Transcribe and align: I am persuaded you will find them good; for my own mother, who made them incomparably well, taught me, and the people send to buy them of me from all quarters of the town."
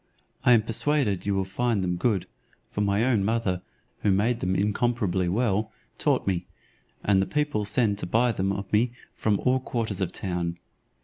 I 0.43 0.53
am 0.53 0.63
persuaded 0.63 1.27
you 1.27 1.35
will 1.35 1.45
find 1.45 1.83
them 1.83 1.95
good; 1.95 2.25
for 2.71 2.81
my 2.81 3.03
own 3.05 3.23
mother, 3.23 3.61
who 3.99 4.09
made 4.09 4.39
them 4.39 4.55
incomparably 4.55 5.29
well, 5.29 5.71
taught 5.99 6.25
me, 6.25 6.47
and 7.03 7.21
the 7.21 7.27
people 7.27 7.65
send 7.65 7.99
to 7.99 8.07
buy 8.07 8.31
them 8.31 8.51
of 8.51 8.73
me 8.73 8.93
from 9.13 9.39
all 9.41 9.59
quarters 9.59 10.01
of 10.01 10.11
the 10.11 10.17
town." 10.17 10.57